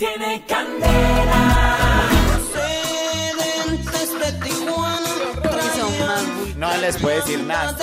Tiene 0.00 0.42
candela. 0.46 2.08
No 6.56 6.76
les 6.78 6.96
puede 6.96 7.16
decir 7.16 7.40
nada. 7.40 7.76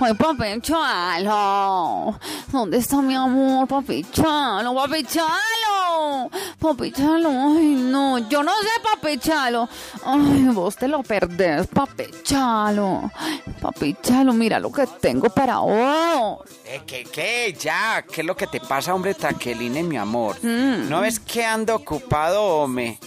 Ay, 0.00 0.14
papi 0.14 0.60
Chalo. 0.62 2.18
¿Dónde 2.50 2.78
está 2.78 3.00
mi 3.00 3.14
amor, 3.14 3.68
papi 3.68 4.04
Chalo? 4.10 4.74
Papi 4.74 5.04
Chalo. 5.04 5.59
Papi 6.58 6.92
Chalo. 6.92 7.28
Ay, 7.28 7.74
no. 7.76 8.18
Yo 8.28 8.42
no 8.42 8.52
sé, 8.60 8.68
papi 8.82 9.18
Chalo. 9.18 9.68
Ay, 10.04 10.48
vos 10.52 10.76
te 10.76 10.88
lo 10.88 11.02
perdés, 11.02 11.66
papi 11.66 12.04
Chalo. 12.22 13.10
Papi 13.60 13.96
Chalo, 14.02 14.32
mira 14.32 14.58
lo 14.58 14.70
que 14.70 14.86
tengo 15.00 15.28
para 15.30 15.58
vos. 15.58 16.40
Eh, 16.64 16.82
¿Qué, 16.86 17.04
qué? 17.04 17.56
Ya, 17.58 18.02
¿qué 18.02 18.20
es 18.20 18.26
lo 18.26 18.36
que 18.36 18.46
te 18.46 18.60
pasa, 18.60 18.94
hombre, 18.94 19.14
Traqueline, 19.14 19.86
mi 19.86 19.96
amor? 19.96 20.42
¿No 20.44 21.00
ves 21.00 21.18
que 21.20 21.44
ando 21.44 21.74
ocupado, 21.76 22.42
hombre? 22.42 22.98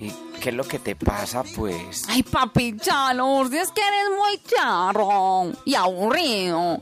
¿Y 0.00 0.10
qué 0.40 0.48
es 0.50 0.54
lo 0.54 0.64
que 0.64 0.78
te 0.78 0.96
pasa, 0.96 1.44
pues? 1.56 2.02
Ay, 2.08 2.22
papi 2.22 2.76
Chalo, 2.76 3.26
vos 3.26 3.52
es 3.52 3.70
que 3.70 3.80
eres 3.80 4.10
muy 4.18 4.40
charro 4.42 5.52
y 5.64 5.74
aburrido. 5.74 6.80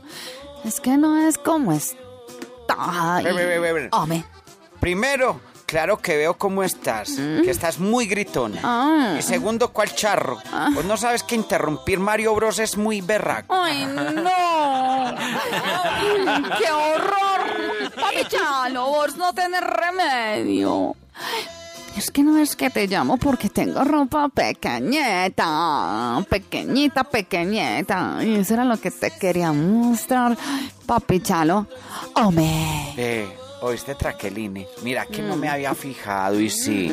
Es 0.63 0.79
que 0.79 0.97
no 0.97 1.27
es 1.27 1.37
como 1.37 1.71
está. 1.71 3.21
Hombre. 3.91 4.23
Primero, 4.79 5.39
claro 5.71 5.97
que 5.99 6.17
veo 6.17 6.33
cómo 6.33 6.63
estás, 6.63 7.13
que 7.15 7.49
estás 7.49 7.79
muy 7.79 8.05
gritona. 8.05 8.59
Ah. 8.61 9.15
Y 9.17 9.21
segundo, 9.21 9.71
¿cuál 9.71 9.95
charro? 9.95 10.37
Vos 10.73 10.83
no 10.83 10.97
sabes 10.97 11.23
que 11.23 11.35
interrumpir 11.35 11.97
Mario 11.97 12.35
Bros 12.35 12.59
es 12.59 12.75
muy 12.75 12.99
berraco. 12.99 13.55
¡Ay, 13.55 13.85
no! 13.85 15.15
¡Qué 16.59 16.69
horror! 16.69 17.91
Papi 17.95 18.25
Chalo, 18.27 18.85
vos 18.87 19.15
no 19.15 19.33
tenés 19.33 19.61
remedio. 19.61 20.93
Es 21.95 22.11
que 22.11 22.21
no 22.21 22.37
es 22.37 22.57
que 22.57 22.69
te 22.69 22.85
llamo 22.87 23.15
porque 23.15 23.47
tengo 23.49 23.85
ropa 23.85 24.27
pequeñita, 24.27 26.21
pequeñita, 26.29 27.05
pequeñita. 27.05 28.17
Y 28.23 28.35
eso 28.35 28.55
era 28.55 28.65
lo 28.65 28.75
que 28.75 28.91
te 28.91 29.09
quería 29.11 29.53
mostrar, 29.53 30.37
papi 30.85 31.21
Chalo. 31.21 31.65
¡Hombre! 32.15 32.43
Eh, 32.97 33.37
oíste, 33.61 33.95
Traqueline. 33.95 34.67
Mira 34.83 35.05
que 35.05 35.21
no 35.21 35.35
me 35.35 35.49
había 35.49 35.73
fijado 35.73 36.39
y 36.39 36.49
sí. 36.49 36.87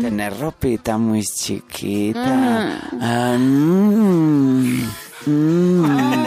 Tener 0.00 0.38
ropita 0.38 0.98
muy 0.98 1.22
chiquita. 1.22 2.80
Ah, 3.00 3.36
mm, 3.38 4.88
mm. 5.26 6.24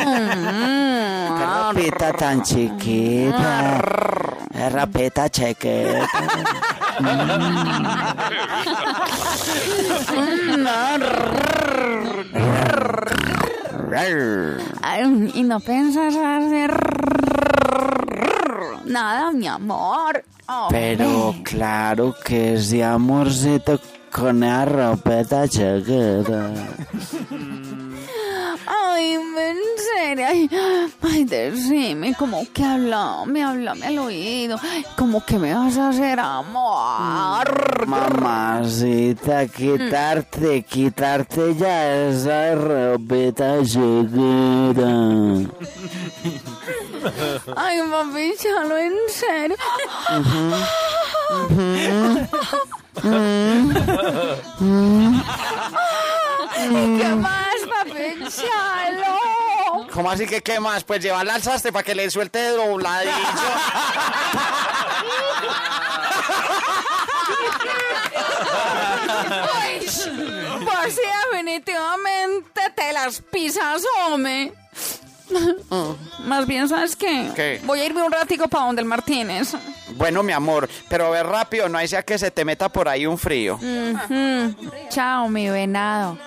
Qué 1.38 1.45
ropita 1.45 2.14
tan 2.14 2.42
chiquita. 2.44 3.81
Qué 4.52 4.69
ropita. 4.69 5.30
Ay, 14.81 15.31
y 15.33 15.44
no 15.44 15.59
pensas 15.59 16.16
hacer 16.16 16.72
nada, 18.92 19.31
mi 19.31 19.47
amor. 19.47 20.23
Oh, 20.47 20.67
Pero 20.70 21.34
claro 21.44 22.14
que 22.23 22.59
sí, 22.59 22.81
amorcito, 22.81 23.80
con 24.11 24.42
la 24.42 24.66
ropita 24.66 25.48
chiquita. 25.48 26.52
Ay, 28.94 29.14
en 29.14 29.58
serio. 29.78 30.25
Ay, 30.28 30.50
ay, 31.02 31.23
decime, 31.23 32.14
como 32.16 32.45
que 32.53 32.64
habla, 32.64 33.23
me 33.25 33.44
háblame 33.44 33.86
al 33.88 34.00
oído. 34.00 34.59
Como 34.98 35.23
que 35.25 35.38
me 35.39 35.53
vas 35.53 35.77
a 35.77 35.89
hacer 35.89 36.20
amor. 36.20 37.88
Mamacita, 37.88 39.48
quitarte, 39.48 40.64
quitarte 40.64 41.55
ya 41.55 42.10
esa 42.10 42.55
ropita 42.55 43.64
chiquita. 43.64 44.89
Ay, 47.55 47.80
papi, 47.89 48.33
chalo, 48.38 48.77
en 48.77 48.94
serio. 49.08 49.55
Ay, 56.54 56.98
¿Qué 56.99 57.15
más, 57.15 57.55
papi, 57.70 58.30
chalo? 58.30 58.70
¿Cómo 59.93 60.09
así 60.09 60.25
que 60.25 60.41
qué 60.41 60.59
más? 60.59 60.83
Pues 60.83 61.02
llevarla 61.02 61.35
al 61.35 61.41
sastre 61.41 61.71
para 61.71 61.83
que 61.83 61.95
le 61.95 62.09
suelte 62.09 62.39
de 62.39 62.49
dobladillo. 62.49 63.11
Ay, 69.53 69.79
pues 69.79 70.95
sí, 70.95 71.02
definitivamente 71.31 72.61
te 72.75 72.93
las 72.93 73.21
pisas, 73.21 73.83
hombre. 74.05 74.53
Más 76.25 76.45
bien, 76.45 76.67
¿sabes 76.67 76.95
qué? 76.95 77.31
¿Qué? 77.35 77.61
Voy 77.63 77.79
a 77.79 77.85
irme 77.85 78.03
un 78.03 78.11
ratico 78.11 78.47
para 78.47 78.65
donde 78.65 78.81
el 78.81 78.87
Martínez. 78.87 79.53
Bueno, 79.95 80.23
mi 80.23 80.33
amor, 80.33 80.69
pero 80.89 81.11
ve 81.11 81.23
rápido, 81.23 81.69
no 81.69 81.77
hay 81.77 81.87
sea 81.87 82.03
que 82.03 82.17
se 82.17 82.31
te 82.31 82.43
meta 82.43 82.69
por 82.69 82.89
ahí 82.89 83.05
un 83.05 83.17
frío. 83.17 83.58
Chao, 84.89 85.29
mi 85.29 85.49
venado. 85.49 86.17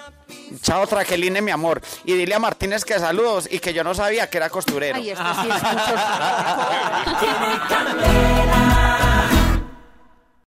Chao, 0.62 0.86
Traqueline, 0.86 1.40
mi 1.42 1.50
amor. 1.50 1.80
Y 2.04 2.14
dile 2.14 2.34
a 2.34 2.38
Martínez 2.38 2.84
que 2.84 2.98
saludos 2.98 3.48
y 3.50 3.58
que 3.58 3.72
yo 3.72 3.84
no 3.84 3.94
sabía 3.94 4.28
que 4.30 4.38
era 4.38 4.50
costurero. 4.50 4.96
Ay, 4.96 5.10
este 5.10 5.24
sí 5.24 5.48
es. 5.48 5.62